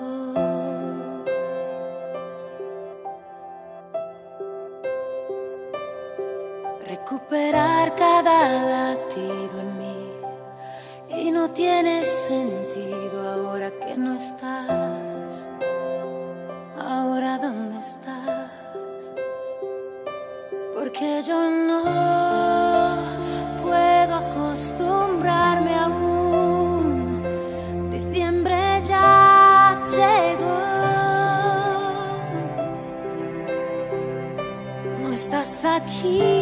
[6.87, 10.11] Recuperar cada latido en mí
[11.09, 15.49] y no tiene sentido ahora que no estás.
[16.79, 18.51] Ahora dónde estás.
[20.75, 21.74] Porque yo no
[36.05, 36.34] estás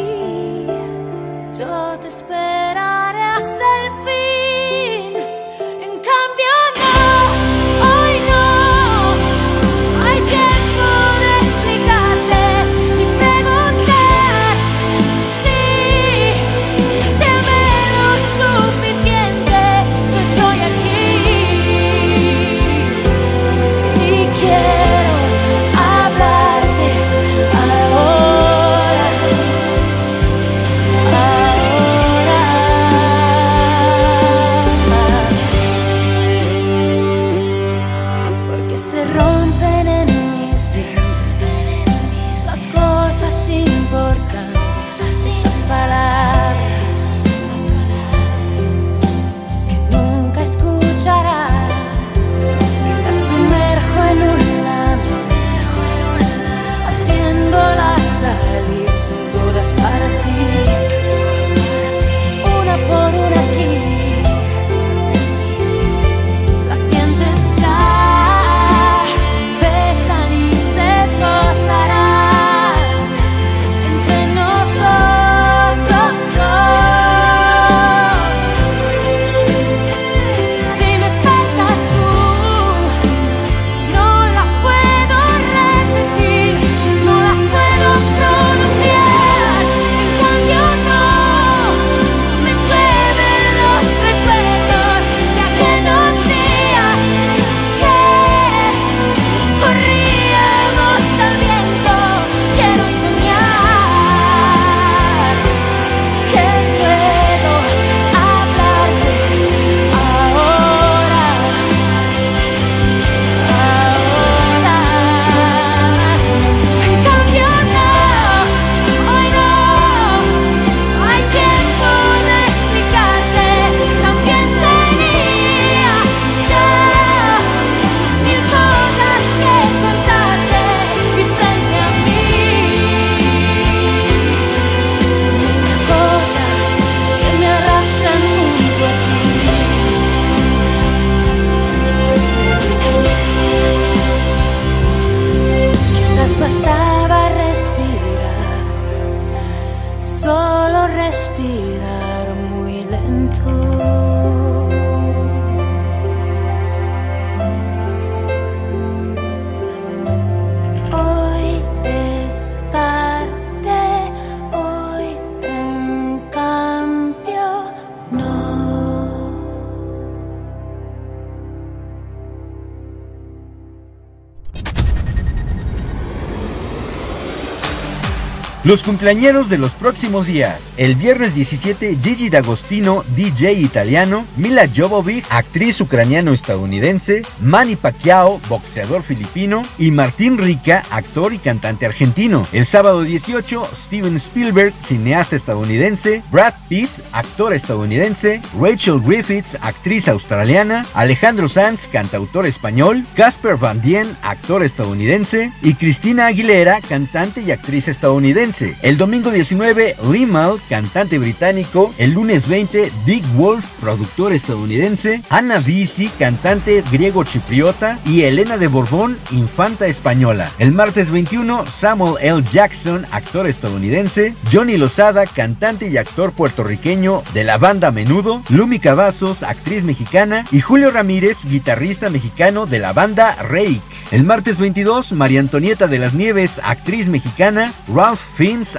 [178.73, 180.73] Los cumpleañeros de los próximos días.
[180.77, 189.61] El viernes 17, Gigi D'Agostino, DJ italiano, Mila Jovovich, actriz ucraniano-estadounidense, Manny Pacquiao, boxeador filipino,
[189.77, 192.47] y Martín Rica, actor y cantante argentino.
[192.51, 200.83] El sábado 18, Steven Spielberg, cineasta estadounidense, Brad Pitt, actor estadounidense, Rachel Griffiths, actriz australiana,
[200.95, 207.87] Alejandro Sanz, cantautor español, Casper Van Dien, actor estadounidense, y Cristina Aguilera, cantante y actriz
[207.87, 208.62] estadounidense.
[208.81, 211.93] El domingo 19, Limal, cantante británico.
[211.97, 215.21] El lunes 20, Dick Wolf, productor estadounidense.
[215.29, 217.99] Anna Visi, cantante griego chipriota.
[218.05, 220.51] Y Elena de Borbón, infanta española.
[220.59, 222.43] El martes 21, Samuel L.
[222.51, 224.35] Jackson, actor estadounidense.
[224.51, 228.41] Johnny Lozada, cantante y actor puertorriqueño de la banda Menudo.
[228.49, 230.45] Lumi Cavazos, actriz mexicana.
[230.51, 233.81] Y Julio Ramírez, guitarrista mexicano de la banda Rake.
[234.11, 237.71] El martes 22, María Antonieta de las Nieves, actriz mexicana.
[237.93, 238.21] Ralph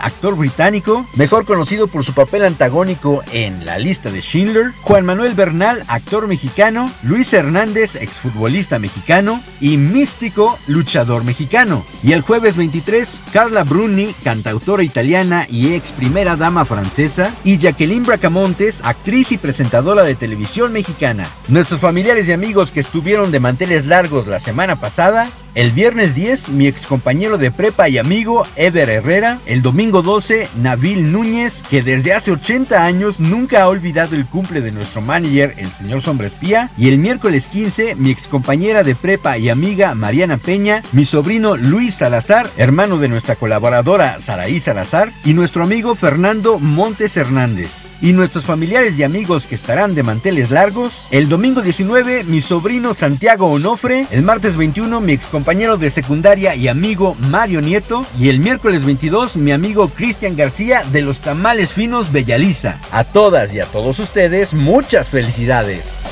[0.00, 5.34] Actor británico, mejor conocido por su papel antagónico en La lista de Schindler, Juan Manuel
[5.34, 11.84] Bernal, actor mexicano, Luis Hernández, exfutbolista mexicano, y Místico, luchador mexicano.
[12.04, 18.04] Y el jueves 23, Carla Bruni, cantautora italiana y ex primera dama francesa, y Jacqueline
[18.04, 21.28] Bracamontes, actriz y presentadora de televisión mexicana.
[21.48, 26.48] Nuestros familiares y amigos que estuvieron de manteles largos la semana pasada, El viernes 10,
[26.48, 29.38] mi excompañero de prepa y amigo Eder Herrera.
[29.46, 34.60] El domingo 12, Nabil Núñez, que desde hace 80 años nunca ha olvidado el cumple
[34.60, 36.70] de nuestro manager, el señor Sombra Espía.
[36.76, 41.94] Y el miércoles 15, mi excompañera de prepa y amiga Mariana Peña, mi sobrino Luis
[41.94, 47.93] Salazar, hermano de nuestra colaboradora Saraí Salazar, y nuestro amigo Fernando Montes Hernández.
[48.00, 51.06] Y nuestros familiares y amigos que estarán de manteles largos.
[51.10, 54.06] El domingo 19, mi sobrino Santiago Onofre.
[54.10, 58.04] El martes 21, mi excompañero de secundaria y amigo Mario Nieto.
[58.18, 62.78] Y el miércoles 22, mi amigo Cristian García de los Tamales Finos Bellaliza.
[62.90, 66.03] A todas y a todos ustedes, muchas felicidades.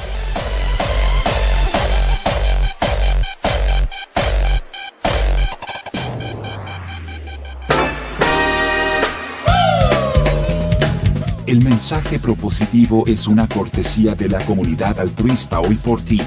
[11.53, 16.19] El mensaje propositivo es una cortesía de la comunidad altruista hoy por ti,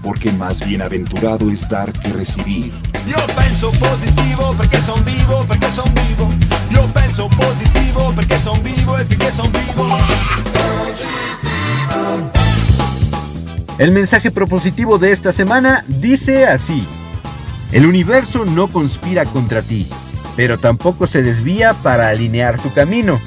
[0.00, 2.72] porque más bienaventurado es dar que recibir.
[3.08, 6.28] Io penso positivo perché son vivo, perché son vivo.
[6.70, 9.88] Io penso positivo perché son vivo e perché son vivo.
[13.78, 16.86] El mensaje propositivo de esta semana dice así.
[17.72, 19.88] El universo no conspira contra ti,
[20.36, 23.18] pero tampoco se desvía para alinear tu camino.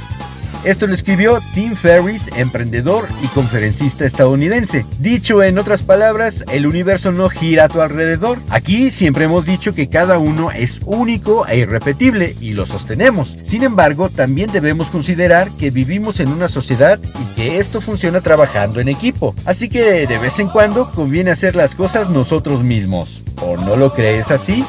[0.64, 4.86] Esto lo escribió Tim Ferriss, emprendedor y conferencista estadounidense.
[4.99, 8.38] Dicho en otras palabras, el universo no gira a tu alrededor.
[8.49, 13.36] Aquí siempre hemos dicho que cada uno es único e irrepetible y lo sostenemos.
[13.43, 18.80] Sin embargo, también debemos considerar que vivimos en una sociedad y que esto funciona trabajando
[18.80, 19.36] en equipo.
[19.45, 23.22] Así que de vez en cuando conviene hacer las cosas nosotros mismos.
[23.41, 24.64] ¿O no lo crees así?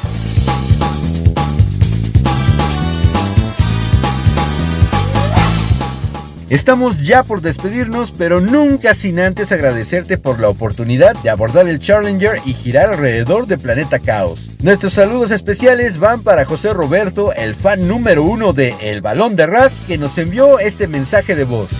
[6.49, 11.79] Estamos ya por despedirnos, pero nunca sin antes agradecerte por la oportunidad de abordar el
[11.79, 14.51] Challenger y girar alrededor de Planeta Caos.
[14.61, 19.47] Nuestros saludos especiales van para José Roberto, el fan número uno de El Balón de
[19.47, 21.71] Ras, que nos envió este mensaje de voz.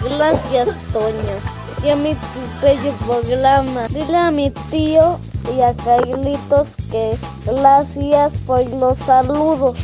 [0.00, 1.84] Gracias, Toño.
[1.84, 2.16] Y a mi
[2.62, 3.88] bello programa.
[3.88, 5.20] Dile a mi tío
[5.54, 9.78] y a Carlitos que gracias por los saludos.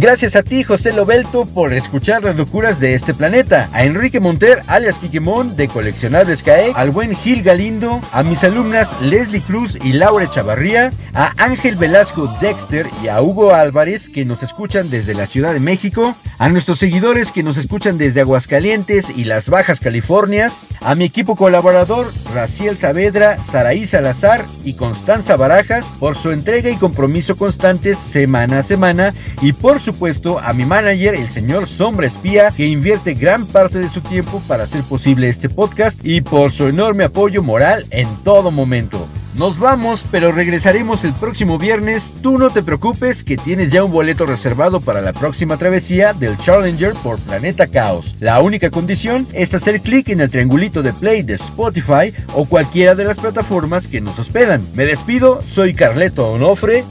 [0.00, 3.68] Gracias a ti, José Lobelto, por escuchar las locuras de este planeta.
[3.74, 6.72] A Enrique Monter, alias Quiquemón, de Coleccionables CAE.
[6.74, 8.00] Al buen Gil Galindo.
[8.14, 10.90] A mis alumnas Leslie Cruz y Laura Chavarría.
[11.12, 15.60] A Ángel Velasco Dexter y a Hugo Álvarez, que nos escuchan desde la Ciudad de
[15.60, 16.16] México.
[16.38, 20.66] A nuestros seguidores que nos escuchan desde Aguascalientes y las Bajas Californias.
[20.80, 26.76] A mi equipo colaborador, Raciel Saavedra, Saraí Salazar y Constanza Barajas, por su entrega y
[26.76, 29.12] compromiso constantes semana a semana.
[29.42, 33.88] Y por supuesto a mi manager, el señor Sombra Espía, que invierte gran parte de
[33.88, 38.52] su tiempo para hacer posible este podcast y por su enorme apoyo moral en todo
[38.52, 39.08] momento.
[39.34, 42.14] Nos vamos, pero regresaremos el próximo viernes.
[42.22, 46.36] Tú no te preocupes que tienes ya un boleto reservado para la próxima travesía del
[46.38, 48.14] Challenger por Planeta Caos.
[48.20, 52.94] La única condición es hacer clic en el triangulito de play de Spotify o cualquiera
[52.94, 54.64] de las plataformas que nos hospedan.
[54.74, 56.84] Me despido, soy Carleto Onofre.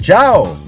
[0.00, 0.67] ¡Chao!